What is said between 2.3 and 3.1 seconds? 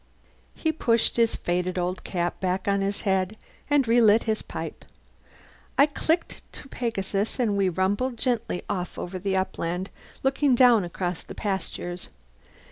back on his